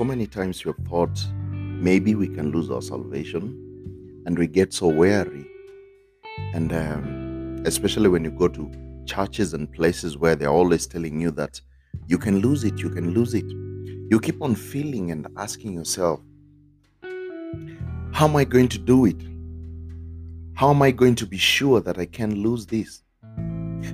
so 0.00 0.04
many 0.04 0.26
times 0.26 0.64
you 0.64 0.72
have 0.72 0.86
thought 0.86 1.26
maybe 1.52 2.14
we 2.14 2.26
can 2.26 2.50
lose 2.52 2.70
our 2.70 2.80
salvation 2.80 4.22
and 4.24 4.38
we 4.38 4.46
get 4.46 4.72
so 4.72 4.88
weary. 4.88 5.44
And 6.54 6.72
um, 6.72 7.62
especially 7.66 8.08
when 8.08 8.24
you 8.24 8.30
go 8.30 8.48
to 8.48 8.72
churches 9.04 9.52
and 9.52 9.70
places 9.70 10.16
where 10.16 10.34
they're 10.34 10.48
always 10.48 10.86
telling 10.86 11.20
you 11.20 11.30
that 11.32 11.60
you 12.06 12.16
can 12.16 12.38
lose 12.38 12.64
it, 12.64 12.78
you 12.78 12.88
can 12.88 13.12
lose 13.12 13.34
it. 13.34 13.44
You 14.10 14.18
keep 14.18 14.40
on 14.40 14.54
feeling 14.54 15.10
and 15.10 15.26
asking 15.36 15.74
yourself, 15.74 16.22
how 18.14 18.26
am 18.26 18.36
I 18.36 18.44
going 18.44 18.68
to 18.68 18.78
do 18.78 19.04
it? 19.04 19.22
How 20.54 20.70
am 20.70 20.80
I 20.80 20.92
going 20.92 21.14
to 21.16 21.26
be 21.26 21.36
sure 21.36 21.82
that 21.82 21.98
I 21.98 22.06
can 22.06 22.36
lose 22.36 22.64
this? 22.64 23.02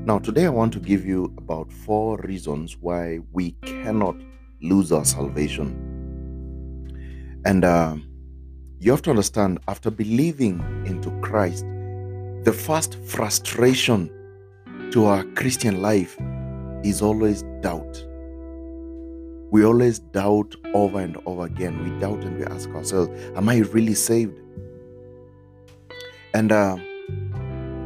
Now, 0.04 0.20
today 0.20 0.46
I 0.46 0.50
want 0.50 0.73
to 0.74 0.78
give 0.78 1.04
you 1.04 1.34
about 1.36 1.73
four 1.73 2.18
reasons 2.18 2.77
why 2.77 3.18
we 3.32 3.56
cannot 3.62 4.14
lose 4.62 4.92
our 4.92 5.04
salvation. 5.04 5.95
And 7.46 7.64
uh, 7.64 7.95
you 8.80 8.91
have 8.91 9.02
to 9.02 9.10
understand, 9.10 9.60
after 9.68 9.88
believing 9.88 10.59
into 10.84 11.12
Christ, 11.20 11.64
the 12.42 12.52
first 12.52 12.96
frustration 13.05 14.10
to 14.91 15.05
our 15.05 15.22
Christian 15.34 15.80
life 15.80 16.16
is 16.82 17.02
always 17.02 17.45
doubt. 17.60 18.05
We 19.52 19.64
always 19.64 20.00
doubt 20.00 20.56
over 20.74 20.98
and 20.98 21.16
over 21.24 21.46
again. 21.46 21.84
We 21.84 22.00
doubt 22.00 22.24
and 22.24 22.36
we 22.36 22.45
ask 22.46 22.69
ourselves, 22.70 23.12
Am 23.36 23.48
I 23.48 23.58
really 23.58 23.94
saved? 23.94 24.36
And 26.34 26.50
uh, 26.50 26.77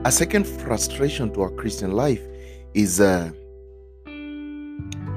a 0.06 0.10
second 0.10 0.46
frustration 0.46 1.34
to 1.34 1.42
our 1.42 1.50
Christian 1.50 1.92
life 1.92 2.22
is 2.72 2.98
uh, 2.98 3.30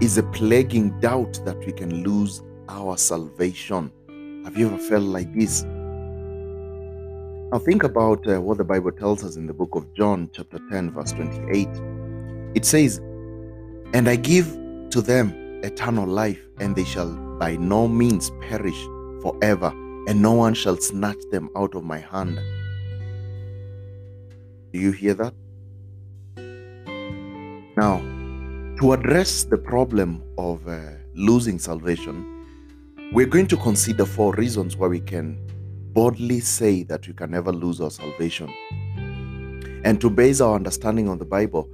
is 0.01 0.17
a 0.17 0.23
plaguing 0.33 0.99
doubt 0.99 1.39
that 1.45 1.57
we 1.59 1.71
can 1.71 2.03
lose 2.03 2.41
our 2.67 2.97
salvation. 2.97 3.89
Have 4.43 4.57
you 4.57 4.67
ever 4.67 4.77
felt 4.77 5.05
like 5.05 5.33
this? 5.33 5.63
Now 7.53 7.59
think 7.59 7.83
about 7.83 8.27
uh, 8.27 8.41
what 8.41 8.57
the 8.57 8.65
Bible 8.65 8.91
tells 8.91 9.23
us 9.23 9.37
in 9.37 9.47
the 9.47 9.53
book 9.53 9.73
of 9.73 9.93
John, 9.93 10.29
chapter 10.33 10.59
10, 10.69 10.91
verse 10.91 11.13
28. 11.13 11.69
It 12.53 12.65
says, 12.65 12.97
And 13.93 14.09
I 14.09 14.17
give 14.17 14.51
to 14.89 15.01
them 15.01 15.61
eternal 15.63 16.05
life, 16.05 16.41
and 16.59 16.75
they 16.75 16.83
shall 16.83 17.13
by 17.39 17.55
no 17.55 17.87
means 17.87 18.31
perish 18.41 18.79
forever, 19.21 19.69
and 20.07 20.21
no 20.21 20.33
one 20.33 20.55
shall 20.55 20.75
snatch 20.75 21.21
them 21.31 21.49
out 21.55 21.73
of 21.73 21.85
my 21.85 21.99
hand. 21.99 22.35
Do 24.73 24.79
you 24.79 24.91
hear 24.91 25.13
that? 25.13 25.33
Now, 27.77 27.99
to 28.81 28.91
address 28.91 29.45
the 29.45 29.57
problem 29.57 30.21
of 30.37 30.67
uh, 30.67 30.81
losing 31.15 31.59
salvation, 31.59 32.32
we're 33.13 33.27
going 33.27 33.45
to 33.45 33.55
consider 33.57 34.05
four 34.07 34.33
reasons 34.33 34.75
why 34.75 34.87
we 34.87 34.99
can 34.99 35.37
boldly 35.93 36.39
say 36.39 36.81
that 36.81 37.07
we 37.07 37.13
can 37.13 37.29
never 37.29 37.51
lose 37.51 37.79
our 37.79 37.91
salvation. 37.91 38.51
And 39.85 40.01
to 40.01 40.09
base 40.09 40.41
our 40.41 40.55
understanding 40.55 41.07
on 41.07 41.19
the 41.19 41.25
Bible, 41.25 41.69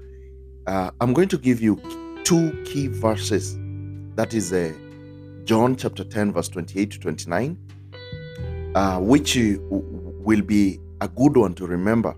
uh, 0.68 0.92
I'm 1.00 1.14
going 1.14 1.30
to 1.30 1.38
give 1.38 1.62
you 1.62 1.81
two 2.26 2.62
key 2.66 2.88
verses. 2.88 3.58
That 4.16 4.34
is 4.34 4.52
uh, 4.52 4.73
John 5.46 5.78
chapter 5.78 6.04
10, 6.04 6.34
verse 6.34 6.50
28 6.50 6.92
to 6.92 7.00
29, 7.00 7.58
uh, 8.76 9.00
which 9.00 9.38
will 9.62 10.42
be 10.42 10.81
a 11.00 11.08
good 11.08 11.38
one 11.38 11.53
to 11.53 11.66
remember. 11.66 12.18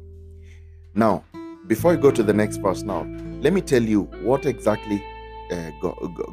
Now, 0.95 1.23
before 1.67 1.94
I 1.94 1.95
go 1.95 2.09
to 2.09 2.23
the 2.23 2.33
next 2.33 2.58
verse 2.58 2.81
now, 2.81 3.03
let 3.39 3.53
me 3.53 3.61
tell 3.61 3.83
you 3.83 4.06
what 4.23 4.47
exactly 4.47 5.03
uh, 5.52 5.69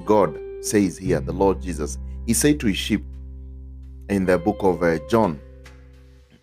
God 0.06 0.40
says 0.60 0.98
here, 0.98 1.20
the 1.20 1.32
Lord 1.32 1.60
Jesus. 1.60 1.98
He 2.26 2.34
said 2.34 2.60
to 2.60 2.66
his 2.66 2.76
sheep 2.76 3.04
in 4.08 4.26
the 4.26 4.38
book 4.38 4.58
of 4.62 4.82
uh, 4.82 4.98
John 5.08 5.40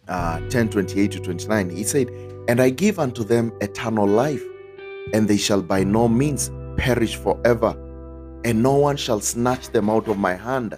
uh, 0.08 0.40
10 0.50 0.70
28 0.70 1.12
to 1.12 1.20
29, 1.20 1.70
he 1.70 1.84
said, 1.84 2.10
And 2.48 2.62
I 2.62 2.70
give 2.70 3.00
unto 3.00 3.24
them 3.24 3.52
eternal 3.62 4.08
life, 4.08 4.44
and 5.14 5.28
they 5.28 5.38
shall 5.38 5.62
by 5.62 5.84
no 5.84 6.08
means 6.08 6.52
perish 6.78 7.16
forever, 7.16 7.72
and 8.44 8.62
no 8.62 8.76
one 8.76 8.98
shall 8.98 9.20
snatch 9.20 9.70
them 9.70 9.90
out 9.90 10.08
of 10.08 10.18
my 10.18 10.34
hand. 10.34 10.78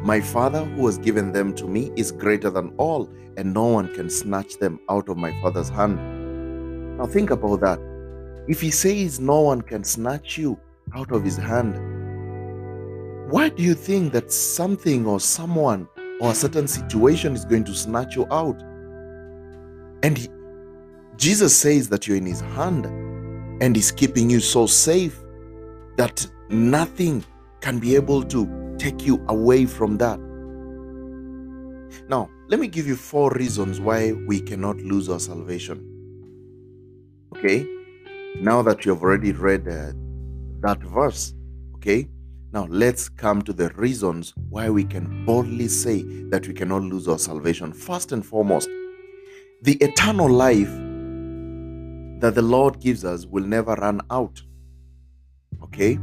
My 0.00 0.20
Father, 0.20 0.64
who 0.64 0.86
has 0.86 0.98
given 0.98 1.32
them 1.32 1.54
to 1.56 1.66
me, 1.66 1.90
is 1.96 2.12
greater 2.12 2.50
than 2.50 2.74
all, 2.76 3.08
and 3.36 3.52
no 3.52 3.64
one 3.66 3.92
can 3.94 4.10
snatch 4.10 4.58
them 4.58 4.78
out 4.88 5.08
of 5.08 5.16
my 5.16 5.32
Father's 5.40 5.68
hand. 5.68 6.98
Now, 6.98 7.06
think 7.06 7.30
about 7.30 7.60
that. 7.60 7.80
If 8.48 8.60
he 8.60 8.70
says 8.70 9.20
no 9.20 9.40
one 9.40 9.62
can 9.62 9.84
snatch 9.84 10.38
you 10.38 10.58
out 10.94 11.12
of 11.12 11.24
his 11.24 11.36
hand, 11.36 11.97
why 13.28 13.50
do 13.50 13.62
you 13.62 13.74
think 13.74 14.14
that 14.14 14.32
something 14.32 15.04
or 15.06 15.20
someone 15.20 15.86
or 16.18 16.30
a 16.30 16.34
certain 16.34 16.66
situation 16.66 17.34
is 17.34 17.44
going 17.44 17.62
to 17.64 17.74
snatch 17.74 18.16
you 18.16 18.26
out? 18.30 18.58
And 20.02 20.16
he, 20.16 20.28
Jesus 21.16 21.54
says 21.54 21.90
that 21.90 22.06
you're 22.06 22.16
in 22.16 22.24
his 22.24 22.40
hand 22.40 22.86
and 23.62 23.76
he's 23.76 23.92
keeping 23.92 24.30
you 24.30 24.40
so 24.40 24.66
safe 24.66 25.20
that 25.98 26.26
nothing 26.48 27.22
can 27.60 27.78
be 27.78 27.96
able 27.96 28.22
to 28.22 28.76
take 28.78 29.04
you 29.04 29.22
away 29.28 29.66
from 29.66 29.98
that. 29.98 30.18
Now, 32.08 32.30
let 32.46 32.58
me 32.58 32.66
give 32.66 32.86
you 32.86 32.96
four 32.96 33.30
reasons 33.32 33.78
why 33.78 34.12
we 34.12 34.40
cannot 34.40 34.78
lose 34.78 35.10
our 35.10 35.20
salvation. 35.20 35.84
Okay? 37.36 37.66
Now 38.40 38.62
that 38.62 38.86
you 38.86 38.94
have 38.94 39.02
already 39.02 39.32
read 39.32 39.68
uh, 39.68 39.92
that 40.60 40.82
verse, 40.82 41.34
okay? 41.74 42.08
Now 42.58 42.66
let's 42.70 43.08
come 43.08 43.42
to 43.42 43.52
the 43.52 43.68
reasons 43.74 44.34
why 44.48 44.68
we 44.68 44.82
can 44.82 45.24
boldly 45.24 45.68
say 45.68 46.02
that 46.30 46.48
we 46.48 46.52
cannot 46.52 46.82
lose 46.82 47.06
our 47.06 47.16
salvation. 47.16 47.72
First 47.72 48.10
and 48.10 48.26
foremost, 48.26 48.68
the 49.62 49.74
eternal 49.74 50.28
life 50.28 50.72
that 52.20 52.34
the 52.34 52.42
Lord 52.42 52.80
gives 52.80 53.04
us 53.04 53.26
will 53.26 53.44
never 53.44 53.74
run 53.76 54.00
out. 54.10 54.42
Okay? 55.62 55.94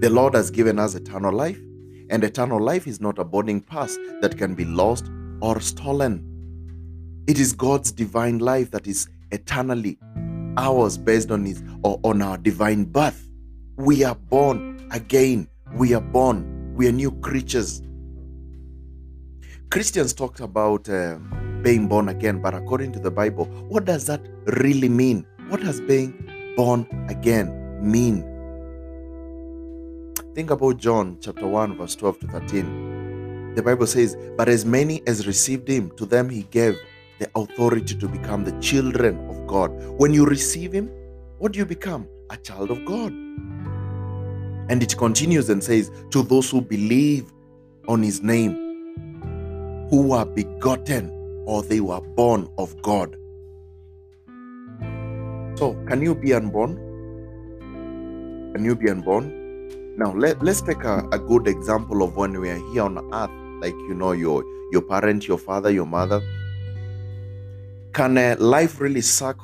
The 0.00 0.10
Lord 0.10 0.34
has 0.34 0.50
given 0.50 0.80
us 0.80 0.96
eternal 0.96 1.32
life, 1.32 1.60
and 2.10 2.24
eternal 2.24 2.60
life 2.60 2.88
is 2.88 3.00
not 3.00 3.20
a 3.20 3.24
boarding 3.24 3.60
pass 3.60 3.96
that 4.20 4.36
can 4.36 4.56
be 4.56 4.64
lost 4.64 5.08
or 5.40 5.60
stolen. 5.60 7.24
It 7.28 7.38
is 7.38 7.52
God's 7.52 7.92
divine 7.92 8.38
life 8.38 8.72
that 8.72 8.88
is 8.88 9.08
eternally 9.30 9.96
ours 10.56 10.98
based 10.98 11.30
on 11.30 11.44
his 11.44 11.62
or 11.84 12.00
on 12.02 12.20
our 12.20 12.36
divine 12.36 12.82
birth. 12.82 13.30
We 13.76 14.02
are 14.02 14.16
born 14.16 14.88
again. 14.90 15.46
We 15.74 15.94
are 15.94 16.00
born. 16.00 16.74
We 16.74 16.88
are 16.88 16.92
new 16.92 17.12
creatures. 17.20 17.82
Christians 19.70 20.14
talked 20.14 20.40
about 20.40 20.88
uh, 20.88 21.18
being 21.62 21.88
born 21.88 22.08
again, 22.08 22.40
but 22.40 22.54
according 22.54 22.92
to 22.92 22.98
the 22.98 23.10
Bible, 23.10 23.44
what 23.68 23.84
does 23.84 24.06
that 24.06 24.20
really 24.46 24.88
mean? 24.88 25.26
What 25.48 25.60
does 25.60 25.80
being 25.80 26.54
born 26.56 26.86
again 27.08 27.78
mean? 27.82 28.24
Think 30.34 30.50
about 30.50 30.78
John 30.78 31.18
chapter 31.20 31.46
1, 31.46 31.76
verse 31.76 31.96
12 31.96 32.20
to 32.20 32.26
13. 32.28 33.54
The 33.54 33.62
Bible 33.62 33.86
says, 33.86 34.16
But 34.36 34.48
as 34.48 34.64
many 34.64 35.02
as 35.06 35.26
received 35.26 35.68
him, 35.68 35.90
to 35.96 36.06
them 36.06 36.28
he 36.28 36.42
gave 36.44 36.76
the 37.18 37.30
authority 37.34 37.94
to 37.96 38.08
become 38.08 38.44
the 38.44 38.58
children 38.60 39.28
of 39.28 39.46
God. 39.46 39.72
When 39.98 40.14
you 40.14 40.24
receive 40.24 40.72
Him, 40.72 40.90
what 41.38 41.52
do 41.52 41.58
you 41.58 41.66
become? 41.66 42.06
A 42.30 42.36
child 42.36 42.70
of 42.70 42.84
God. 42.84 43.12
And 44.68 44.82
it 44.82 44.96
continues 44.96 45.48
and 45.48 45.62
says, 45.62 45.90
To 46.10 46.22
those 46.22 46.50
who 46.50 46.60
believe 46.60 47.32
on 47.86 48.02
His 48.02 48.22
name, 48.22 48.68
who 49.90 50.12
are 50.12 50.26
begotten 50.26 51.10
or 51.46 51.62
they 51.62 51.80
were 51.80 52.00
born 52.00 52.48
of 52.58 52.80
God. 52.82 53.16
So, 55.58 55.74
can 55.88 56.02
you 56.02 56.14
be 56.14 56.34
unborn? 56.34 56.76
Can 58.54 58.64
you 58.64 58.76
be 58.76 58.90
unborn? 58.90 59.96
Now, 59.96 60.12
let, 60.12 60.42
let's 60.42 60.60
take 60.60 60.84
a, 60.84 61.08
a 61.10 61.18
good 61.18 61.48
example 61.48 62.02
of 62.02 62.16
when 62.16 62.38
we 62.38 62.50
are 62.50 62.72
here 62.72 62.82
on 62.82 62.98
earth, 63.12 63.30
like 63.62 63.74
you 63.88 63.94
know, 63.94 64.12
your 64.12 64.44
your 64.70 64.82
parent, 64.82 65.26
your 65.26 65.38
father, 65.38 65.70
your 65.70 65.86
mother, 65.86 66.20
can 67.94 68.18
uh, 68.18 68.36
life 68.38 68.80
really 68.80 69.00
suck 69.00 69.40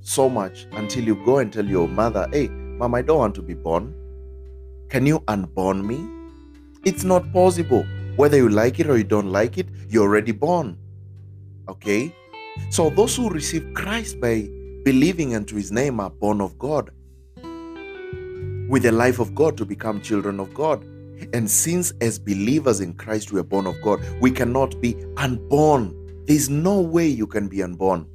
so 0.00 0.28
much 0.28 0.66
until 0.72 1.04
you 1.04 1.16
go 1.24 1.38
and 1.38 1.52
tell 1.52 1.66
your 1.66 1.88
mother, 1.88 2.28
hey, 2.32 2.48
mom, 2.48 2.94
I 2.94 3.02
don't 3.02 3.18
want 3.18 3.34
to 3.34 3.42
be 3.42 3.54
born? 3.54 3.92
Can 4.88 5.06
you 5.06 5.22
unborn 5.28 5.86
me? 5.86 5.98
It's 6.84 7.04
not 7.04 7.32
possible. 7.32 7.84
Whether 8.16 8.36
you 8.36 8.48
like 8.48 8.80
it 8.80 8.88
or 8.88 8.96
you 8.96 9.04
don't 9.04 9.30
like 9.30 9.58
it, 9.58 9.68
you're 9.88 10.04
already 10.04 10.32
born. 10.32 10.78
Okay? 11.68 12.14
So 12.70 12.90
those 12.90 13.16
who 13.16 13.28
receive 13.28 13.72
Christ 13.74 14.20
by 14.20 14.48
believing 14.84 15.32
into 15.32 15.56
his 15.56 15.70
name 15.70 16.00
are 16.00 16.10
born 16.10 16.40
of 16.40 16.58
God. 16.58 16.90
With 18.68 18.82
the 18.82 18.92
life 18.92 19.18
of 19.18 19.34
God 19.34 19.56
to 19.58 19.64
become 19.64 20.00
children 20.00 20.40
of 20.40 20.52
God. 20.54 20.82
And 21.32 21.50
since 21.50 21.92
as 22.00 22.18
believers 22.18 22.80
in 22.80 22.94
Christ 22.94 23.32
we 23.32 23.40
are 23.40 23.44
born 23.44 23.66
of 23.66 23.80
God, 23.82 24.00
we 24.20 24.30
cannot 24.30 24.80
be 24.80 24.96
unborn 25.16 25.98
there's 26.28 26.50
no 26.50 26.78
way 26.82 27.06
you 27.06 27.26
can 27.26 27.48
be 27.48 27.62
unborn. 27.62 28.06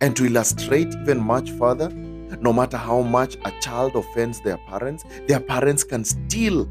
And 0.00 0.16
to 0.16 0.26
illustrate 0.26 0.92
even 1.02 1.20
much 1.20 1.52
further, 1.52 1.88
no 2.40 2.52
matter 2.52 2.76
how 2.76 3.02
much 3.02 3.36
a 3.44 3.52
child 3.60 3.96
offends 3.96 4.40
their 4.40 4.58
parents, 4.58 5.04
their 5.26 5.40
parents 5.40 5.84
can 5.84 6.04
still 6.04 6.68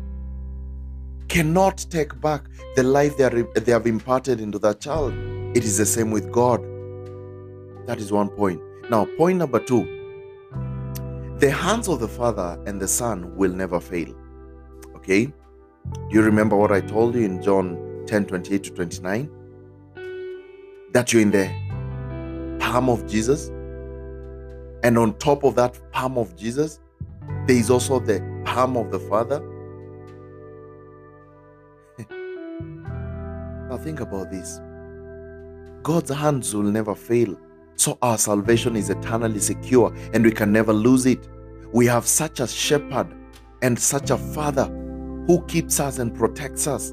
cannot 1.28 1.86
take 1.90 2.20
back 2.20 2.44
the 2.76 2.84
life 2.84 3.16
they, 3.18 3.24
are, 3.24 3.44
they 3.44 3.72
have 3.72 3.88
imparted 3.88 4.42
into 4.42 4.60
that 4.60 4.82
child. 4.82 5.14
It 5.56 5.64
is 5.64 5.78
the 5.78 5.86
same 5.86 6.12
with 6.12 6.32
God. 6.32 6.62
That 7.88 8.00
is 8.00 8.12
one 8.12 8.30
point. 8.30 8.62
Now, 8.90 9.06
point 9.18 9.38
number 9.38 9.60
two 9.60 9.98
the 11.40 11.50
hands 11.50 11.88
of 11.88 12.00
the 12.00 12.08
Father 12.08 12.62
and 12.68 12.80
the 12.80 12.88
Son 12.88 13.36
will 13.36 13.52
never 13.52 13.80
fail. 13.80 14.14
Okay? 14.96 15.26
Do 15.26 16.12
you 16.12 16.22
remember 16.22 16.56
what 16.56 16.72
I 16.72 16.82
told 16.82 17.16
you 17.16 17.24
in 17.24 17.42
John 17.42 18.04
10 18.06 18.26
28 18.26 18.64
to 18.66 18.70
29? 18.70 19.30
That 20.94 21.12
you're 21.12 21.24
in 21.24 21.32
the 21.32 21.50
palm 22.60 22.90
of 22.90 23.08
Jesus. 23.08 23.50
And 24.84 24.98
on 24.98 25.14
top 25.20 25.44
of 25.44 25.56
that 25.56 25.80
palm 25.92 26.18
of 26.18 26.36
Jesus, 26.36 26.80
there 27.48 27.56
is 27.56 27.70
also 27.70 28.00
the 28.00 28.20
palm 28.46 28.76
of 28.78 28.92
the 28.92 29.00
Father. 29.00 29.40
now 33.70 33.78
think 33.78 34.00
about 34.00 34.32
this 34.32 34.60
God's 35.84 36.12
hands 36.12 36.54
will 36.54 36.64
never 36.64 36.96
fail. 36.96 37.38
So 37.76 37.98
our 38.02 38.18
salvation 38.18 38.76
is 38.76 38.90
eternally 38.90 39.40
secure 39.40 39.94
and 40.14 40.24
we 40.24 40.32
can 40.32 40.52
never 40.52 40.74
lose 40.74 41.06
it. 41.06 41.28
We 41.74 41.86
have 41.88 42.06
such 42.06 42.40
a 42.40 42.48
shepherd 42.48 43.08
and 43.62 43.80
such 43.80 44.10
a 44.10 44.18
father 44.18 44.66
who 45.28 45.44
keeps 45.48 45.80
us 45.80 46.00
and 46.00 46.14
protects 46.14 46.68
us. 46.68 46.90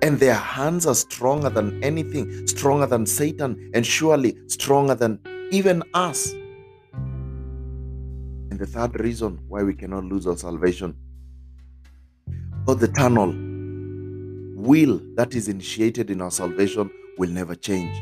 And 0.00 0.18
their 0.20 0.34
hands 0.34 0.86
are 0.86 0.94
stronger 0.94 1.50
than 1.50 1.82
anything, 1.82 2.46
stronger 2.46 2.86
than 2.86 3.04
Satan, 3.04 3.70
and 3.74 3.84
surely 3.84 4.36
stronger 4.46 4.94
than 4.94 5.18
even 5.50 5.82
us. 5.94 6.32
The 8.58 8.66
third 8.66 8.98
reason 8.98 9.38
why 9.46 9.62
we 9.62 9.72
cannot 9.72 10.04
lose 10.04 10.26
our 10.26 10.36
salvation 10.36 10.96
God's 12.66 12.82
eternal 12.82 13.32
will 14.56 15.00
that 15.14 15.34
is 15.36 15.46
initiated 15.46 16.10
in 16.10 16.20
our 16.20 16.32
salvation 16.32 16.90
will 17.18 17.30
never 17.30 17.54
change. 17.54 17.96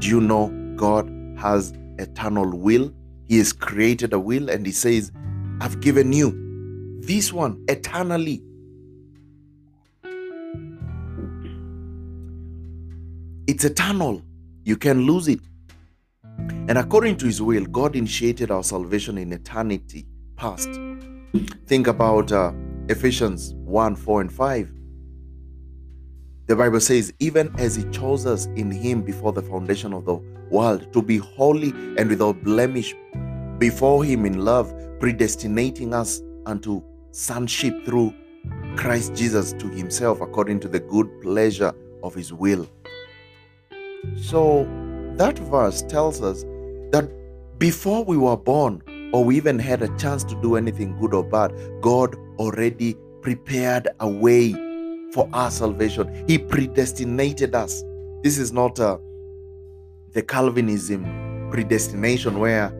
Do 0.00 0.08
you 0.08 0.20
know 0.20 0.48
God 0.76 1.08
has 1.38 1.72
eternal 1.98 2.58
will. 2.58 2.92
He 3.28 3.38
has 3.38 3.52
created 3.52 4.12
a 4.12 4.18
will 4.18 4.50
and 4.50 4.66
He 4.66 4.72
says, 4.72 5.12
I've 5.60 5.80
given 5.80 6.12
you 6.12 6.98
this 7.02 7.32
one 7.32 7.64
eternally. 7.68 8.42
It's 13.46 13.64
eternal. 13.64 14.22
You 14.64 14.76
can 14.76 15.02
lose 15.02 15.28
it. 15.28 15.40
And 16.70 16.78
according 16.78 17.16
to 17.16 17.26
His 17.26 17.42
will, 17.42 17.64
God 17.66 17.96
initiated 17.96 18.52
our 18.52 18.62
salvation 18.62 19.18
in 19.18 19.32
eternity 19.32 20.06
past. 20.36 20.68
Think 21.66 21.88
about 21.88 22.30
uh, 22.30 22.52
Ephesians 22.88 23.54
1 23.54 23.96
4 23.96 24.20
and 24.20 24.32
5. 24.32 24.72
The 26.46 26.54
Bible 26.54 26.78
says, 26.78 27.12
even 27.18 27.52
as 27.58 27.74
He 27.74 27.82
chose 27.90 28.24
us 28.24 28.46
in 28.54 28.70
Him 28.70 29.02
before 29.02 29.32
the 29.32 29.42
foundation 29.42 29.92
of 29.92 30.04
the 30.04 30.14
world 30.48 30.92
to 30.92 31.02
be 31.02 31.16
holy 31.16 31.70
and 31.98 32.08
without 32.08 32.40
blemish 32.44 32.94
before 33.58 34.04
Him 34.04 34.24
in 34.24 34.44
love, 34.44 34.72
predestinating 35.00 35.92
us 35.92 36.22
unto 36.46 36.84
sonship 37.10 37.84
through 37.84 38.14
Christ 38.76 39.16
Jesus 39.16 39.54
to 39.54 39.66
Himself 39.70 40.20
according 40.20 40.60
to 40.60 40.68
the 40.68 40.78
good 40.78 41.20
pleasure 41.20 41.74
of 42.04 42.14
His 42.14 42.32
will. 42.32 42.70
So 44.14 44.68
that 45.16 45.36
verse 45.36 45.82
tells 45.82 46.22
us 46.22 46.44
that 46.92 47.10
before 47.58 48.04
we 48.04 48.16
were 48.16 48.36
born, 48.36 48.82
or 49.12 49.24
we 49.24 49.36
even 49.36 49.58
had 49.58 49.82
a 49.82 49.88
chance 49.98 50.22
to 50.24 50.40
do 50.40 50.56
anything 50.56 50.96
good 50.98 51.14
or 51.14 51.24
bad, 51.24 51.52
God 51.80 52.16
already 52.38 52.96
prepared 53.22 53.88
a 54.00 54.08
way 54.08 54.52
for 55.12 55.28
our 55.32 55.50
salvation. 55.50 56.24
He 56.26 56.38
predestinated 56.38 57.54
us. 57.54 57.82
This 58.22 58.38
is 58.38 58.52
not 58.52 58.78
uh, 58.78 58.98
the 60.12 60.22
Calvinism 60.22 61.48
predestination, 61.50 62.38
where 62.38 62.72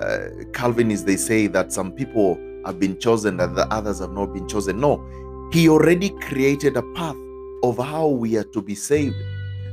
uh, 0.00 0.44
Calvinists 0.52 1.06
they 1.06 1.16
say 1.16 1.46
that 1.46 1.72
some 1.72 1.92
people 1.92 2.38
have 2.64 2.80
been 2.80 2.98
chosen 2.98 3.38
and 3.40 3.56
the 3.56 3.66
others 3.72 4.00
have 4.00 4.12
not 4.12 4.34
been 4.34 4.48
chosen. 4.48 4.80
No, 4.80 5.04
He 5.52 5.68
already 5.68 6.10
created 6.10 6.76
a 6.76 6.82
path 6.94 7.16
of 7.62 7.78
how 7.78 8.08
we 8.08 8.36
are 8.36 8.44
to 8.44 8.60
be 8.60 8.74
saved. 8.74 9.14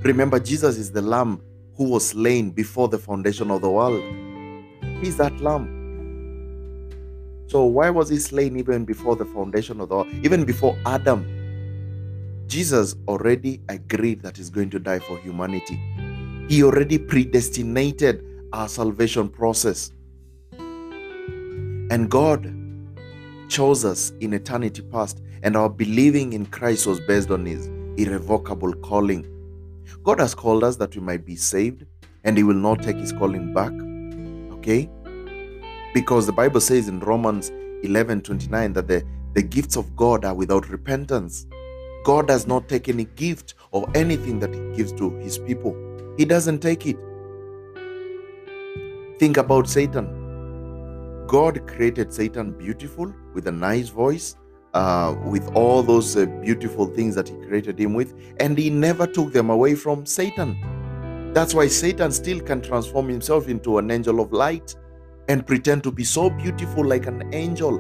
Remember, 0.04 0.40
Jesus 0.40 0.78
is 0.78 0.92
the 0.92 1.02
Lamb 1.02 1.42
who 1.76 1.86
was 1.90 2.10
slain 2.10 2.52
before 2.52 2.88
the 2.88 2.98
foundation 2.98 3.52
of 3.52 3.62
the 3.62 3.70
world. 3.70 4.04
He's 5.02 5.18
that 5.18 5.40
Lamb. 5.42 5.82
So 7.48 7.66
why 7.66 7.90
was 7.90 8.10
he 8.10 8.18
slain 8.18 8.58
even 8.58 8.86
before 8.86 9.16
the 9.16 9.26
foundation 9.26 9.80
of 9.82 9.90
the 9.90 9.96
world? 9.96 10.08
Even 10.24 10.44
before 10.44 10.78
Adam 10.86 11.26
Jesus 12.54 12.96
already 13.08 13.62
agreed 13.70 14.22
that 14.22 14.38
he's 14.38 14.52
going 14.52 14.70
to 14.70 14.78
die 14.78 15.00
for 15.00 15.18
humanity. 15.18 15.80
He 16.48 16.64
already 16.64 17.00
predestinated 17.00 18.24
our 18.54 18.68
salvation 18.68 19.28
process. 19.28 19.92
And 20.60 22.12
God 22.12 22.54
chose 23.50 23.84
us 23.84 24.12
in 24.20 24.34
eternity 24.34 24.84
past, 24.84 25.22
and 25.42 25.56
our 25.56 25.68
believing 25.68 26.34
in 26.34 26.46
Christ 26.46 26.86
was 26.86 27.00
based 27.00 27.32
on 27.32 27.46
his 27.46 27.68
irrevocable 27.98 28.74
calling. 28.76 29.26
God 30.02 30.20
has 30.20 30.34
called 30.34 30.64
us 30.64 30.76
that 30.78 30.96
we 30.96 31.02
might 31.02 31.26
be 31.26 31.36
saved, 31.36 31.86
and 32.24 32.38
he 32.38 32.44
will 32.44 32.56
not 32.56 32.82
take 32.82 32.98
his 32.98 33.12
calling 33.12 33.54
back. 33.54 33.74
Okay? 34.58 34.90
Because 35.94 36.26
the 36.26 36.34
Bible 36.34 36.62
says 36.62 36.88
in 36.88 37.00
Romans 37.02 37.52
11 37.84 38.22
29 38.22 38.74
that 38.74 38.88
the, 38.88 39.06
the 39.34 39.44
gifts 39.44 39.76
of 39.76 39.96
God 39.96 40.26
are 40.26 40.34
without 40.34 40.70
repentance. 40.70 41.46
God 42.04 42.28
does 42.28 42.48
not 42.48 42.68
take 42.68 42.90
any 42.90 43.06
gift 43.16 43.54
or 43.72 43.90
anything 43.96 44.40
that 44.40 44.54
He 44.54 44.62
gives 44.76 44.92
to 44.94 45.12
His 45.20 45.38
people. 45.38 45.76
He 46.18 46.26
doesn't 46.26 46.60
take 46.60 46.86
it. 46.86 46.98
Think 49.20 49.38
about 49.38 49.70
Satan. 49.70 51.26
God 51.28 51.66
created 51.68 52.14
Satan 52.14 52.52
beautiful 52.52 53.14
with 53.34 53.48
a 53.48 53.52
nice 53.52 53.90
voice, 53.90 54.36
uh, 54.74 55.16
with 55.26 55.48
all 55.56 55.84
those 55.84 56.16
uh, 56.18 56.26
beautiful 56.42 56.86
things 56.88 57.16
that 57.16 57.28
He 57.30 57.36
created 57.48 57.80
him 57.80 57.94
with, 57.94 58.14
and 58.40 58.58
He 58.58 58.70
never 58.70 59.06
took 59.08 59.32
them 59.34 59.50
away 59.50 59.76
from 59.76 60.06
Satan. 60.06 61.32
That's 61.34 61.54
why 61.54 61.68
Satan 61.68 62.12
still 62.12 62.40
can 62.40 62.62
transform 62.62 63.10
himself 63.10 63.48
into 63.48 63.80
an 63.80 63.90
angel 63.90 64.20
of 64.20 64.32
light 64.32 64.76
and 65.30 65.46
pretend 65.48 65.84
to 65.84 65.92
be 65.92 66.04
so 66.04 66.30
beautiful 66.30 66.86
like 66.86 67.08
an 67.08 67.34
angel 67.34 67.80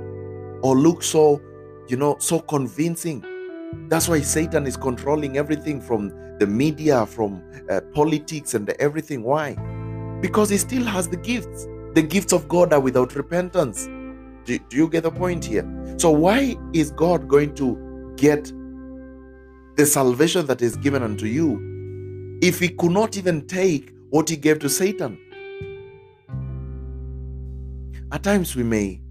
or 0.63 0.75
look 0.75 1.03
so, 1.03 1.39
you 1.87 1.97
know, 1.97 2.15
so 2.19 2.39
convincing 2.39 3.23
that's 3.87 4.07
why 4.07 4.21
Satan 4.21 4.65
is 4.65 4.77
controlling 4.77 5.37
everything 5.37 5.81
from 5.81 6.09
the 6.39 6.47
media, 6.47 7.05
from 7.05 7.43
uh, 7.69 7.81
politics, 7.93 8.53
and 8.53 8.69
everything. 8.79 9.23
Why? 9.23 9.55
Because 10.21 10.49
he 10.49 10.57
still 10.57 10.83
has 10.83 11.07
the 11.07 11.17
gifts. 11.17 11.67
The 11.93 12.01
gifts 12.01 12.33
of 12.33 12.47
God 12.47 12.73
are 12.73 12.79
without 12.79 13.15
repentance. 13.15 13.87
Do, 14.45 14.59
do 14.59 14.77
you 14.77 14.89
get 14.89 15.03
the 15.03 15.11
point 15.11 15.45
here? 15.45 15.65
So, 15.97 16.11
why 16.11 16.57
is 16.73 16.91
God 16.91 17.27
going 17.27 17.55
to 17.55 18.13
get 18.17 18.51
the 19.75 19.85
salvation 19.85 20.45
that 20.47 20.61
is 20.61 20.75
given 20.77 21.01
unto 21.01 21.25
you 21.25 22.39
if 22.41 22.59
he 22.59 22.69
could 22.69 22.91
not 22.91 23.17
even 23.17 23.47
take 23.47 23.93
what 24.09 24.29
he 24.29 24.35
gave 24.35 24.59
to 24.59 24.69
Satan? 24.69 25.17
At 28.11 28.21
times 28.23 28.55
we 28.55 28.63
may 28.63 29.01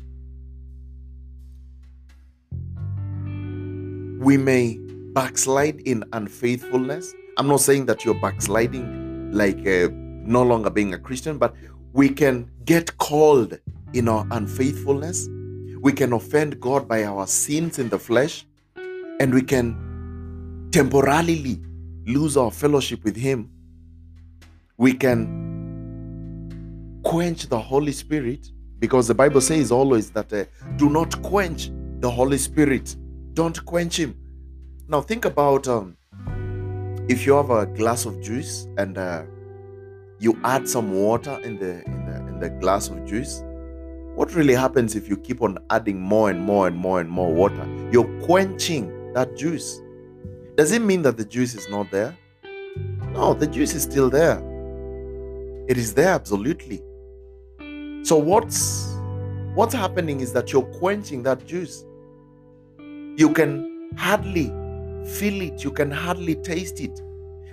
we 4.21 4.37
may 4.37 4.79
backslide 5.15 5.81
in 5.81 6.05
unfaithfulness. 6.13 7.13
I'm 7.37 7.49
not 7.49 7.61
saying 7.61 7.87
that 7.87 8.05
you're 8.05 8.21
backsliding 8.21 9.33
like 9.33 9.67
uh, 9.67 9.89
no 9.91 10.43
longer 10.43 10.71
being 10.71 10.95
a 10.95 10.99
Christian, 10.99 11.39
but 11.39 11.55
we 11.93 12.09
can 12.09 12.49
get 12.65 12.97
called 12.99 13.59
in 13.95 14.09
our 14.09 14.27
unfaithfulness. 14.31 15.29
We 15.81 15.93
can 15.93 16.13
offend 16.13 16.61
God 16.61 16.89
by 16.89 17.05
our 17.05 17.27
sins 17.27 17.79
in 17.79 17.89
the 17.89 17.99
flesh, 17.99 18.47
and 19.21 19.35
we 19.35 19.43
can 19.43 20.69
temporarily 20.71 21.61
lose 22.07 22.37
our 22.37 22.51
fellowship 22.51 23.05
with 23.05 23.17
Him. 23.17 23.51
We 24.77 24.95
can 24.95 25.41
quench 27.05 27.49
the 27.49 27.59
Holy 27.59 27.93
Spirit 27.93 28.51
because 28.79 29.07
the 29.07 29.15
Bible 29.15 29.41
says 29.41 29.71
always 29.71 30.11
that 30.11 30.33
uh, 30.33 30.45
do 30.77 30.91
not 30.91 31.21
quench 31.23 31.71
the 32.01 32.11
Holy 32.11 32.39
Spirit 32.39 32.97
don't 33.35 33.65
quench 33.65 33.99
him. 33.99 34.17
Now 34.89 35.01
think 35.01 35.25
about 35.25 35.67
um, 35.69 35.97
if 37.09 37.25
you 37.25 37.35
have 37.35 37.51
a 37.51 37.67
glass 37.67 38.05
of 38.05 38.21
juice 38.21 38.67
and 38.77 38.99
uh, 38.99 39.23
you 40.19 40.39
add 40.45 40.69
some 40.69 40.93
water 40.93 41.39
in 41.45 41.59
the, 41.59 41.85
in 41.85 42.07
the 42.07 42.17
in 42.29 42.41
the 42.41 42.51
glass 42.51 42.89
of 42.89 43.05
juice. 43.07 43.43
What 44.15 44.35
really 44.35 44.55
happens 44.55 44.95
if 44.95 45.09
you 45.09 45.17
keep 45.17 45.43
on 45.43 45.59
adding 45.71 46.01
more 46.01 46.31
and 46.31 46.41
more 46.41 46.67
and 46.67 46.77
more 46.77 47.01
and 47.01 47.09
more 47.09 47.33
water? 47.33 47.67
You're 47.91 48.11
quenching 48.25 49.13
that 49.15 49.37
juice. 49.37 49.81
Does 50.57 50.73
it 50.73 50.83
mean 50.83 51.03
that 51.03 51.17
the 51.17 51.25
juice 51.25 51.55
is 51.55 51.69
not 51.69 51.91
there? 51.91 52.17
No, 53.13 53.35
the 53.35 53.47
juice 53.47 53.75
is 53.75 53.83
still 53.83 54.11
there. 54.11 54.39
It 55.69 55.79
is 55.79 55.95
there 55.95 56.09
absolutely. 56.09 56.83
So 58.03 58.17
what's 58.17 58.97
what's 59.55 59.75
happening 59.75 60.21
is 60.21 60.33
that 60.33 60.53
you're 60.53 60.71
quenching 60.81 61.23
that 61.23 61.47
juice 61.47 61.85
you 63.17 63.31
can 63.31 63.91
hardly 63.97 64.47
feel 65.05 65.43
it, 65.43 65.63
you 65.63 65.71
can 65.71 65.91
hardly 65.91 66.35
taste 66.37 66.81
it. 66.81 67.01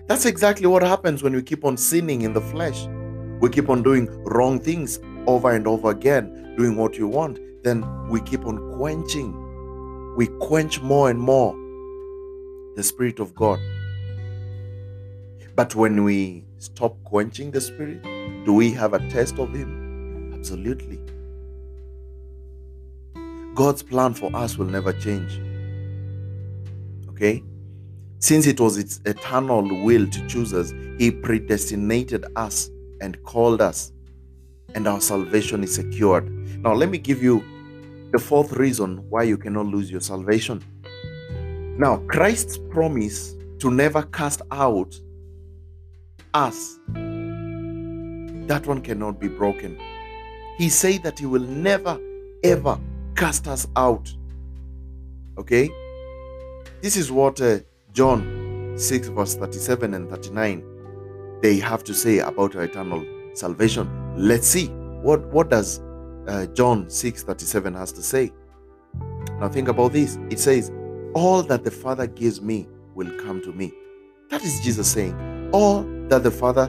That's 0.07 0.25
exactly 0.25 0.67
what 0.67 0.83
happens 0.83 1.21
when 1.21 1.35
we 1.35 1.41
keep 1.41 1.65
on 1.65 1.75
sinning 1.77 2.21
in 2.21 2.33
the 2.33 2.41
flesh. 2.41 2.87
We 3.41 3.49
keep 3.49 3.69
on 3.69 3.83
doing 3.83 4.07
wrong 4.23 4.59
things 4.59 4.99
over 5.29 5.51
and 5.51 5.67
over 5.67 5.91
again, 5.91 6.55
doing 6.57 6.75
what 6.75 6.98
you 6.98 7.07
want. 7.07 7.39
Then 7.63 8.09
we 8.09 8.21
keep 8.21 8.45
on 8.45 8.77
quenching. 8.77 10.15
We 10.15 10.27
quench 10.39 10.81
more 10.81 11.09
and 11.09 11.19
more 11.19 11.53
the 12.75 12.83
Spirit 12.83 13.19
of 13.19 13.36
God. 13.36 13.59
But 15.55 15.75
when 15.75 16.03
we 16.03 16.45
stop 16.57 16.95
quenching 17.03 17.51
the 17.51 17.62
Spirit, 17.62 18.03
do 18.45 18.53
we 18.53 18.71
have 18.71 18.93
a 18.93 19.00
taste 19.09 19.38
of 19.39 19.53
Him? 19.53 20.33
Absolutely. 20.33 21.00
God's 23.53 23.83
plan 23.83 24.13
for 24.13 24.33
us 24.36 24.57
will 24.57 24.67
never 24.67 24.93
change. 24.93 25.41
Okay? 27.09 27.43
Since 28.19 28.48
it 28.48 28.59
was 28.59 28.77
its 28.77 29.01
eternal 29.05 29.63
will 29.83 30.07
to 30.07 30.27
choose 30.27 30.53
us, 30.53 30.71
He 30.98 31.12
predestinated 31.12 32.25
us 32.36 32.69
and 33.01 33.21
called 33.24 33.62
us, 33.62 33.91
and 34.75 34.88
our 34.88 35.01
salvation 35.01 35.63
is 35.63 35.75
secured. 35.75 36.29
Now, 36.63 36.73
let 36.73 36.89
me 36.89 36.97
give 36.97 37.21
you 37.21 37.43
the 38.11 38.19
fourth 38.19 38.53
reason 38.53 38.97
why 39.09 39.23
you 39.23 39.38
cannot 39.38 39.67
lose 39.67 39.91
your 39.91 40.01
salvation. 40.01 40.63
Now, 41.77 41.97
Christ's 42.07 42.57
promise 42.57 43.35
to 43.59 43.71
never 43.71 44.03
cast 44.03 44.41
out 44.51 44.99
us, 46.33 46.79
that 48.47 48.63
one 48.65 48.81
cannot 48.81 49.19
be 49.19 49.27
broken. 49.27 49.79
He 50.57 50.69
said 50.69 51.03
that 51.03 51.19
He 51.19 51.25
will 51.25 51.41
never, 51.41 51.99
ever 52.43 52.79
cast 53.15 53.47
us 53.47 53.67
out. 53.75 54.13
Okay? 55.38 55.69
This 56.81 56.97
is 56.97 57.11
what 57.11 57.41
uh, 57.41 57.59
John 57.93 58.73
6, 58.77 59.07
verse 59.09 59.35
37 59.35 59.93
and 59.93 60.09
39 60.09 60.63
they 61.41 61.57
have 61.57 61.83
to 61.85 61.93
say 61.93 62.19
about 62.19 62.55
our 62.55 62.63
eternal 62.63 63.05
salvation. 63.33 63.88
Let's 64.19 64.47
see 64.47 64.67
what 65.01 65.25
what 65.27 65.49
does 65.49 65.79
uh, 66.27 66.45
John 66.47 66.89
6 66.89 67.23
37 67.23 67.73
has 67.73 67.93
to 67.93 68.01
say. 68.01 68.33
Now 69.39 69.47
think 69.47 69.69
about 69.69 69.93
this. 69.93 70.17
It 70.29 70.39
says, 70.39 70.73
All 71.13 71.41
that 71.43 71.63
the 71.63 71.71
Father 71.71 72.05
gives 72.05 72.41
me 72.41 72.67
will 72.95 73.09
come 73.17 73.41
to 73.43 73.53
me. 73.53 73.71
That 74.29 74.43
is 74.43 74.59
Jesus 74.59 74.91
saying, 74.91 75.49
All 75.53 75.83
that 76.09 76.23
the 76.23 76.31
Father 76.31 76.67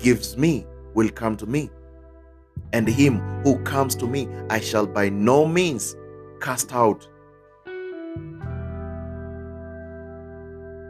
gives 0.00 0.36
me 0.36 0.66
will 0.92 1.08
come 1.08 1.36
to 1.36 1.46
me. 1.46 1.70
And 2.72 2.88
him 2.88 3.20
who 3.44 3.62
comes 3.62 3.94
to 3.94 4.08
me, 4.08 4.28
I 4.50 4.58
shall 4.58 4.88
by 4.88 5.08
no 5.08 5.46
means 5.46 5.94
cast 6.40 6.74
out. 6.74 7.06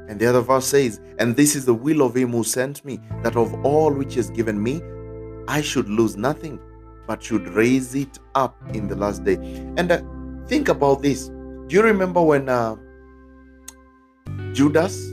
And 0.09 0.18
the 0.18 0.26
other 0.26 0.40
verse 0.40 0.64
says, 0.64 1.02
And 1.18 1.37
this 1.37 1.54
is 1.54 1.66
the 1.66 1.75
will 1.75 2.00
of 2.00 2.16
him 2.16 2.30
who 2.30 2.45
sent 2.45 2.83
me, 2.83 2.99
that 3.23 3.37
of 3.37 3.52
all 3.62 3.92
which 3.92 4.14
he 4.14 4.21
has 4.21 4.30
given 4.30 4.62
me, 4.62 4.80
I 5.49 5.61
should 5.61 5.88
lose 5.88 6.17
nothing, 6.17 6.59
but 7.07 7.23
should 7.23 7.47
raise 7.49 7.95
it 7.95 8.19
up 8.35 8.57
in 8.75 8.88
the 8.88 8.97
last 8.97 9.25
day. 9.25 9.37
And 9.76 9.93
uh, 9.93 10.03
think 10.47 10.69
about 10.69 11.03
this. 11.03 11.29
Do 11.29 11.67
you 11.71 11.83
remember 11.83 12.23
when 12.23 12.49
uh, 12.49 12.76
Judas, 14.53 15.12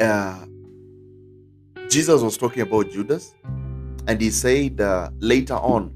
uh, 0.00 0.44
Jesus 1.88 2.22
was 2.22 2.36
talking 2.36 2.62
about 2.62 2.90
Judas, 2.90 3.34
and 4.06 4.20
he 4.20 4.30
said 4.30 4.80
uh, 4.80 5.10
later 5.18 5.54
on, 5.54 5.94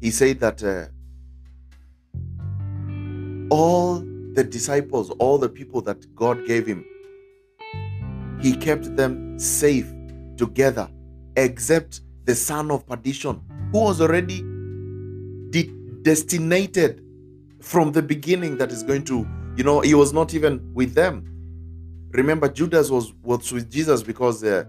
he 0.00 0.10
said 0.10 0.40
that 0.40 0.62
uh, 0.62 0.86
all 3.50 4.00
the 4.34 4.44
disciples, 4.44 5.10
all 5.18 5.38
the 5.38 5.48
people 5.48 5.80
that 5.82 6.14
God 6.14 6.46
gave 6.46 6.66
him, 6.66 6.84
he 8.40 8.56
kept 8.56 8.96
them 8.96 9.38
safe 9.38 9.90
together, 10.36 10.88
except 11.36 12.00
the 12.24 12.34
son 12.34 12.70
of 12.70 12.86
perdition, 12.86 13.40
who 13.72 13.80
was 13.80 14.00
already 14.00 14.42
de- 15.50 15.72
destinated 16.02 17.02
from 17.60 17.92
the 17.92 18.02
beginning 18.02 18.56
that 18.58 18.72
is 18.72 18.82
going 18.82 19.04
to, 19.04 19.26
you 19.56 19.64
know, 19.64 19.80
he 19.80 19.94
was 19.94 20.12
not 20.12 20.34
even 20.34 20.72
with 20.74 20.94
them. 20.94 21.30
Remember, 22.10 22.48
Judas 22.48 22.90
was, 22.90 23.12
was 23.22 23.50
with 23.52 23.70
Jesus 23.70 24.02
because 24.02 24.44
uh, 24.44 24.64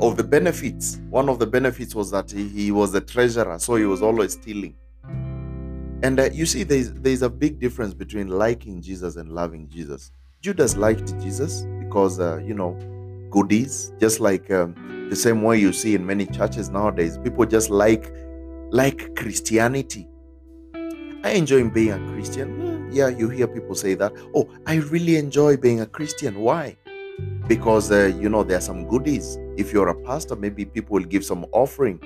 of 0.00 0.16
the 0.16 0.24
benefits. 0.24 1.00
One 1.10 1.28
of 1.28 1.38
the 1.38 1.46
benefits 1.46 1.94
was 1.94 2.10
that 2.12 2.30
he, 2.30 2.48
he 2.48 2.70
was 2.70 2.94
a 2.94 3.00
treasurer, 3.00 3.58
so 3.58 3.76
he 3.76 3.84
was 3.84 4.02
always 4.02 4.34
stealing. 4.34 4.74
And 6.02 6.20
uh, 6.20 6.30
you 6.32 6.46
see, 6.46 6.62
there's, 6.64 6.92
there's 6.92 7.22
a 7.22 7.30
big 7.30 7.58
difference 7.58 7.94
between 7.94 8.28
liking 8.28 8.82
Jesus 8.82 9.16
and 9.16 9.32
loving 9.32 9.68
Jesus. 9.68 10.12
Judas 10.42 10.76
liked 10.76 11.18
Jesus 11.20 11.62
because, 11.80 12.20
uh, 12.20 12.38
you 12.44 12.54
know, 12.54 12.78
goodies, 13.30 13.92
just 13.98 14.20
like 14.20 14.50
um, 14.50 14.74
the 15.10 15.16
same 15.16 15.42
way 15.42 15.58
you 15.58 15.72
see 15.72 15.94
in 15.94 16.04
many 16.04 16.26
churches 16.26 16.70
nowadays. 16.70 17.18
People 17.18 17.46
just 17.46 17.70
like 17.70 18.12
like 18.70 19.14
Christianity. 19.16 20.08
I 21.22 21.30
enjoy 21.30 21.68
being 21.70 21.92
a 21.92 22.12
Christian. 22.12 22.48
Hmm, 22.60 22.92
yeah, 22.92 23.08
you 23.08 23.28
hear 23.28 23.46
people 23.46 23.74
say 23.74 23.94
that. 23.94 24.12
Oh, 24.34 24.48
I 24.66 24.76
really 24.76 25.16
enjoy 25.16 25.56
being 25.56 25.80
a 25.80 25.86
Christian. 25.86 26.40
Why? 26.40 26.76
Because 27.46 27.90
uh, 27.90 28.12
you 28.20 28.28
know 28.28 28.42
there 28.42 28.58
are 28.58 28.62
some 28.62 28.86
goodies. 28.88 29.38
If 29.56 29.72
you're 29.72 29.88
a 29.88 30.00
pastor, 30.02 30.36
maybe 30.36 30.64
people 30.64 30.94
will 30.94 31.04
give 31.04 31.24
some 31.24 31.46
offering, 31.52 31.98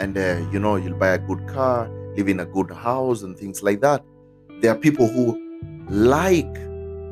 and 0.00 0.18
uh, 0.18 0.44
you 0.50 0.58
know 0.58 0.76
you'll 0.76 0.98
buy 0.98 1.10
a 1.10 1.18
good 1.18 1.46
car, 1.46 1.88
live 2.16 2.28
in 2.28 2.40
a 2.40 2.46
good 2.46 2.70
house, 2.70 3.22
and 3.22 3.38
things 3.38 3.62
like 3.62 3.80
that. 3.80 4.04
There 4.60 4.72
are 4.72 4.78
people 4.78 5.06
who 5.06 5.38
like 5.88 6.54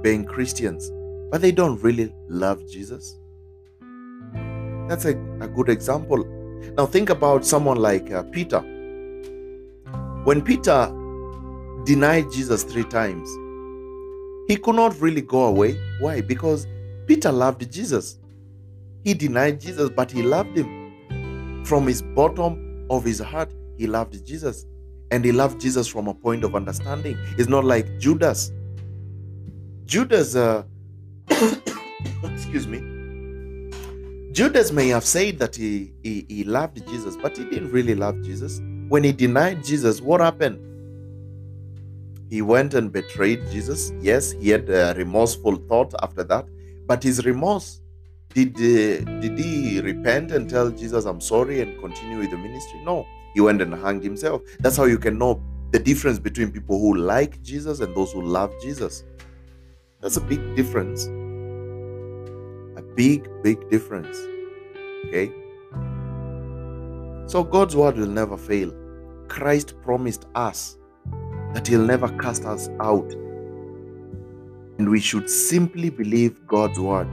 being 0.03 0.25
Christians, 0.25 0.91
but 1.31 1.41
they 1.41 1.53
don't 1.53 1.81
really 1.83 2.13
love 2.29 2.67
Jesus. 2.69 3.20
That's 4.91 5.05
a, 5.05 5.11
a 5.41 5.47
good 5.47 5.69
example. 5.69 6.25
Now, 6.77 6.85
think 6.85 7.11
about 7.11 7.47
someone 7.47 7.77
like 7.77 8.11
uh, 8.11 8.25
Peter. 8.25 8.59
When 10.25 10.43
Peter 10.43 10.93
denied 11.85 12.33
Jesus 12.33 12.65
three 12.65 12.83
times, 12.83 13.31
he 14.49 14.57
could 14.57 14.75
not 14.75 15.01
really 15.01 15.21
go 15.21 15.45
away. 15.45 15.79
Why? 16.01 16.23
Because 16.23 16.67
Peter 17.07 17.31
loved 17.31 17.71
Jesus. 17.73 18.19
He 19.05 19.15
denied 19.15 19.61
Jesus, 19.61 19.91
but 19.91 20.11
he 20.11 20.25
loved 20.25 20.59
him. 20.59 21.63
From 21.65 21.87
his 21.87 22.03
bottom 22.03 22.85
of 22.91 23.05
his 23.05 23.21
heart, 23.21 23.55
he 23.79 23.87
loved 23.87 24.27
Jesus. 24.27 24.67
And 25.13 25.25
he 25.25 25.31
loved 25.31 25.61
Jesus 25.61 25.87
from 25.87 26.09
a 26.09 26.15
point 26.15 26.43
of 26.43 26.57
understanding. 26.57 27.17
It's 27.39 27.49
not 27.49 27.65
like 27.65 28.01
Judas. 28.01 28.51
Judas, 29.85 30.35
uh, 30.35 30.65
excuse 32.25 32.67
me, 32.67 32.90
Judas 34.41 34.73
may 34.73 34.89
have 34.89 35.05
said 35.05 35.39
that 35.39 35.55
he, 35.55 35.93
he, 36.03 36.25
he 36.27 36.45
loved 36.45 36.89
Jesus, 36.89 37.15
but 37.15 37.37
he 37.37 37.45
didn't 37.45 37.73
really 37.73 37.95
love 37.95 38.23
Jesus. 38.23 38.59
When 38.89 39.05
he 39.05 39.13
denied 39.13 39.63
Jesus, 39.63 40.01
what 40.01 40.23
happened? 40.23 40.59
He 42.31 42.41
went 42.41 42.73
and 42.73 42.91
betrayed 42.91 43.47
Jesus. 43.51 43.93
Yes, 44.01 44.33
he 44.33 44.49
had 44.49 44.71
a 44.71 44.95
remorseful 44.97 45.57
thought 45.69 45.93
after 46.03 46.25
that, 46.25 46.47
but 46.87 47.03
his 47.03 47.27
remorse 47.27 47.83
did 48.33 48.57
uh, 48.57 49.05
did 49.21 49.39
he 49.39 49.79
repent 49.83 50.33
and 50.33 50.49
tell 50.49 50.71
Jesus, 50.71 51.05
"I'm 51.05 51.21
sorry," 51.21 51.61
and 51.61 51.79
continue 51.79 52.21
with 52.21 52.31
the 52.31 52.39
ministry? 52.39 52.81
No, 52.83 53.07
he 53.35 53.43
went 53.43 53.61
and 53.61 53.75
hanged 53.75 54.03
himself. 54.03 54.41
That's 54.61 54.79
how 54.79 54.85
you 54.85 54.97
can 54.99 55.19
know 55.19 55.43
the 55.71 55.79
difference 55.79 56.19
between 56.19 56.51
people 56.51 56.79
who 56.79 56.95
like 56.97 57.43
Jesus 57.43 57.81
and 57.81 57.95
those 57.95 58.13
who 58.13 58.23
love 58.23 58.55
Jesus. 58.63 59.05
That's 60.01 60.17
a 60.17 60.23
big 60.23 60.57
difference 60.57 61.11
big, 62.95 63.29
big 63.43 63.69
difference. 63.71 64.17
Okay? 65.07 65.33
So 67.27 67.45
God's 67.45 67.77
word 67.77 67.97
will 67.97 68.07
never 68.07 68.37
fail. 68.37 68.75
Christ 69.29 69.75
promised 69.83 70.27
us 70.35 70.77
that 71.55 71.67
He'll 71.67 71.85
never 71.85 72.09
cast 72.19 72.45
us 72.45 72.69
out. 72.81 73.11
And 74.79 74.89
we 74.89 75.01
should 75.01 75.29
simply 75.29 75.91
believe 75.91 76.47
God's 76.47 76.79
word. 76.79 77.09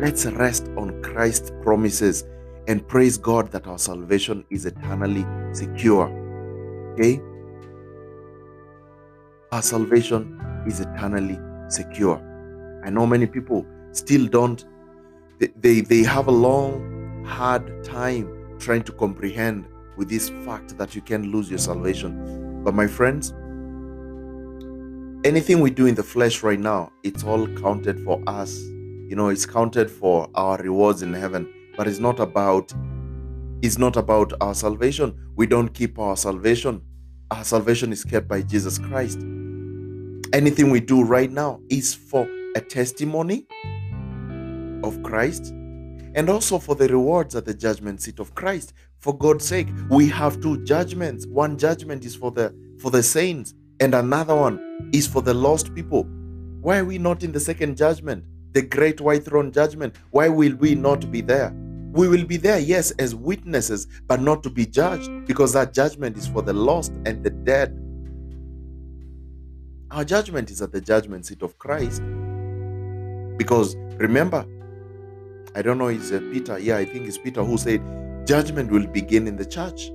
Let's 0.00 0.26
rest 0.26 0.68
on 0.76 1.00
Christ's 1.02 1.52
promises 1.62 2.24
and 2.66 2.86
praise 2.88 3.16
God 3.16 3.52
that 3.52 3.66
our 3.66 3.78
salvation 3.78 4.44
is 4.50 4.66
eternally 4.66 5.24
secure. 5.52 6.08
Okay? 6.94 7.20
Our 9.52 9.62
salvation 9.62 10.40
is 10.66 10.80
eternally 10.80 11.38
secure. 11.68 12.18
I 12.84 12.90
know 12.90 13.06
many 13.06 13.26
people 13.26 13.64
still 13.92 14.26
don't 14.26 14.64
they, 15.38 15.80
they 15.80 16.02
have 16.02 16.28
a 16.28 16.32
long, 16.32 17.24
hard 17.24 17.84
time 17.84 18.56
trying 18.58 18.82
to 18.84 18.92
comprehend 18.92 19.66
with 19.96 20.08
this 20.08 20.28
fact 20.44 20.76
that 20.78 20.94
you 20.94 21.00
can 21.00 21.30
lose 21.30 21.50
your 21.50 21.58
salvation. 21.58 22.62
But 22.64 22.74
my 22.74 22.86
friends, 22.86 23.32
anything 25.24 25.60
we 25.60 25.70
do 25.70 25.86
in 25.86 25.94
the 25.94 26.02
flesh 26.02 26.42
right 26.42 26.58
now, 26.58 26.92
it's 27.02 27.24
all 27.24 27.46
counted 27.46 28.00
for 28.00 28.22
us. 28.26 28.58
You 28.58 29.16
know, 29.16 29.28
it's 29.28 29.46
counted 29.46 29.90
for 29.90 30.28
our 30.34 30.58
rewards 30.58 31.02
in 31.02 31.12
heaven, 31.12 31.52
but 31.76 31.86
it's 31.86 31.98
not 31.98 32.20
about 32.20 32.72
it's 33.62 33.78
not 33.78 33.96
about 33.96 34.32
our 34.42 34.54
salvation. 34.54 35.14
We 35.36 35.46
don't 35.46 35.68
keep 35.68 35.98
our 35.98 36.16
salvation. 36.18 36.82
Our 37.30 37.44
salvation 37.44 37.92
is 37.92 38.04
kept 38.04 38.28
by 38.28 38.42
Jesus 38.42 38.78
Christ. 38.78 39.18
Anything 40.34 40.68
we 40.70 40.80
do 40.80 41.02
right 41.02 41.30
now 41.30 41.60
is 41.70 41.94
for 41.94 42.28
a 42.56 42.60
testimony 42.60 43.46
of 44.84 45.02
Christ 45.02 45.52
and 46.14 46.30
also 46.30 46.58
for 46.58 46.74
the 46.74 46.88
rewards 46.88 47.34
at 47.34 47.44
the 47.44 47.54
judgment 47.54 48.00
seat 48.00 48.18
of 48.20 48.34
Christ. 48.34 48.72
For 48.98 49.16
God's 49.16 49.44
sake, 49.44 49.68
we 49.90 50.08
have 50.08 50.40
two 50.40 50.64
judgments. 50.64 51.26
One 51.26 51.58
judgment 51.58 52.04
is 52.04 52.14
for 52.14 52.30
the 52.30 52.54
for 52.78 52.90
the 52.90 53.02
saints 53.02 53.54
and 53.80 53.94
another 53.94 54.34
one 54.34 54.90
is 54.92 55.06
for 55.06 55.22
the 55.22 55.34
lost 55.34 55.74
people. 55.74 56.04
Why 56.60 56.78
are 56.78 56.84
we 56.84 56.98
not 56.98 57.22
in 57.22 57.32
the 57.32 57.40
second 57.40 57.76
judgment? 57.76 58.24
The 58.52 58.62
great 58.62 59.00
white 59.00 59.24
throne 59.24 59.52
judgment. 59.52 59.96
Why 60.10 60.28
will 60.28 60.54
we 60.56 60.74
not 60.74 61.10
be 61.10 61.20
there? 61.20 61.52
We 61.92 62.08
will 62.08 62.24
be 62.24 62.36
there, 62.36 62.58
yes, 62.58 62.90
as 62.92 63.14
witnesses, 63.14 63.86
but 64.06 64.20
not 64.20 64.42
to 64.44 64.50
be 64.50 64.66
judged 64.66 65.26
because 65.26 65.52
that 65.52 65.72
judgment 65.72 66.16
is 66.16 66.26
for 66.26 66.42
the 66.42 66.52
lost 66.52 66.92
and 67.06 67.22
the 67.22 67.30
dead. 67.30 67.80
Our 69.90 70.04
judgment 70.04 70.50
is 70.50 70.60
at 70.60 70.72
the 70.72 70.80
judgment 70.80 71.26
seat 71.26 71.42
of 71.42 71.56
Christ. 71.58 72.02
Because 73.36 73.76
remember, 73.98 74.44
I 75.56 75.62
don't 75.62 75.78
know, 75.78 75.88
uh, 75.88 76.20
Peter. 76.32 76.58
Yeah, 76.58 76.78
I 76.78 76.84
think 76.84 77.06
it's 77.06 77.18
Peter 77.18 77.44
who 77.44 77.56
said, 77.56 77.80
Judgment 78.26 78.70
will 78.70 78.86
begin 78.86 79.28
in 79.28 79.36
the 79.36 79.44
church. 79.44 79.90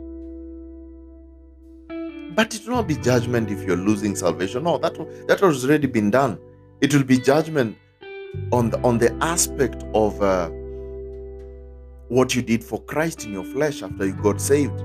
But 2.36 2.56
it 2.56 2.66
will 2.66 2.76
not 2.76 2.88
be 2.88 2.96
judgment 2.96 3.50
if 3.50 3.64
you're 3.64 3.76
losing 3.76 4.16
salvation. 4.16 4.64
No, 4.64 4.78
that, 4.78 4.94
that 5.28 5.40
has 5.40 5.66
already 5.66 5.88
been 5.88 6.12
done. 6.12 6.40
It 6.80 6.94
will 6.94 7.04
be 7.04 7.20
judgment 7.20 7.78
on 8.52 8.70
the, 8.70 8.80
on 8.82 8.98
the 9.00 9.14
aspect 9.22 9.84
of 9.94 10.22
uh, 10.22 10.50
what 12.08 12.36
you 12.36 12.42
did 12.42 12.64
for 12.64 12.82
Christ 12.84 13.26
in 13.26 13.34
your 13.34 13.44
flesh 13.44 13.82
after 13.82 14.06
you 14.06 14.14
got 14.14 14.40
saved. 14.40 14.82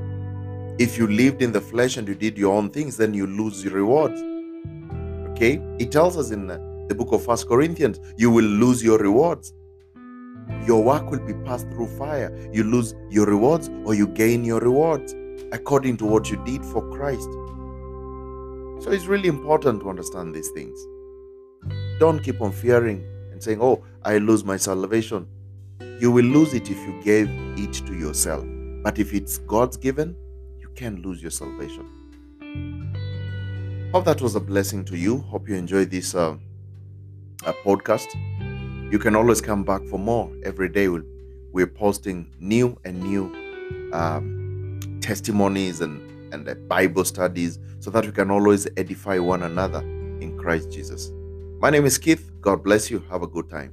If 0.78 0.98
you 0.98 1.06
lived 1.06 1.42
in 1.42 1.52
the 1.52 1.60
flesh 1.60 1.98
and 1.98 2.08
you 2.08 2.14
did 2.14 2.36
your 2.36 2.56
own 2.56 2.70
things, 2.70 2.96
then 2.96 3.14
you 3.14 3.26
lose 3.26 3.62
your 3.62 3.74
rewards. 3.74 4.20
Okay? 5.30 5.60
It 5.78 5.92
tells 5.92 6.16
us 6.16 6.30
in 6.32 6.48
the 6.48 6.94
book 6.94 7.12
of 7.12 7.24
First 7.24 7.46
Corinthians, 7.46 8.00
you 8.16 8.30
will 8.30 8.44
lose 8.44 8.82
your 8.82 8.98
rewards. 8.98 9.52
Your 10.66 10.82
work 10.82 11.10
will 11.10 11.20
be 11.20 11.34
passed 11.44 11.68
through 11.70 11.88
fire. 11.98 12.30
You 12.52 12.64
lose 12.64 12.94
your 13.10 13.26
rewards 13.26 13.70
or 13.84 13.94
you 13.94 14.06
gain 14.08 14.44
your 14.44 14.60
rewards 14.60 15.14
according 15.52 15.96
to 15.98 16.04
what 16.06 16.30
you 16.30 16.42
did 16.44 16.64
for 16.64 16.82
Christ. 16.90 17.28
So 18.82 18.90
it's 18.90 19.06
really 19.06 19.28
important 19.28 19.80
to 19.82 19.88
understand 19.90 20.34
these 20.34 20.50
things. 20.50 20.78
Don't 21.98 22.22
keep 22.22 22.40
on 22.40 22.52
fearing 22.52 23.04
and 23.32 23.42
saying, 23.42 23.58
Oh, 23.62 23.84
I 24.04 24.18
lose 24.18 24.44
my 24.44 24.56
salvation. 24.56 25.26
You 26.00 26.10
will 26.10 26.24
lose 26.24 26.54
it 26.54 26.70
if 26.70 26.76
you 26.78 27.00
gave 27.02 27.28
it 27.30 27.72
to 27.86 27.94
yourself. 27.94 28.44
But 28.82 28.98
if 28.98 29.14
it's 29.14 29.38
God's 29.38 29.76
given, 29.76 30.14
you 30.58 30.68
can 30.74 31.00
lose 31.02 31.22
your 31.22 31.30
salvation. 31.30 31.88
Hope 33.92 34.04
that 34.06 34.20
was 34.20 34.34
a 34.34 34.40
blessing 34.40 34.84
to 34.86 34.96
you. 34.96 35.18
Hope 35.18 35.48
you 35.48 35.54
enjoyed 35.54 35.90
this 35.90 36.14
uh, 36.14 36.36
uh, 37.46 37.52
podcast. 37.64 38.08
You 38.94 39.00
can 39.00 39.16
always 39.16 39.40
come 39.40 39.64
back 39.64 39.82
for 39.86 39.98
more. 39.98 40.30
Every 40.44 40.68
day 40.68 40.86
we'll, 40.86 41.02
we're 41.50 41.66
posting 41.66 42.30
new 42.38 42.78
and 42.84 43.02
new 43.02 43.24
um, 43.92 44.78
testimonies 45.00 45.80
and, 45.80 46.32
and 46.32 46.48
uh, 46.48 46.54
Bible 46.54 47.04
studies 47.04 47.58
so 47.80 47.90
that 47.90 48.06
we 48.06 48.12
can 48.12 48.30
always 48.30 48.68
edify 48.76 49.18
one 49.18 49.42
another 49.42 49.80
in 49.80 50.38
Christ 50.38 50.70
Jesus. 50.70 51.10
My 51.58 51.70
name 51.70 51.86
is 51.86 51.98
Keith. 51.98 52.30
God 52.40 52.62
bless 52.62 52.88
you. 52.88 53.02
Have 53.10 53.22
a 53.22 53.26
good 53.26 53.50
time. 53.50 53.72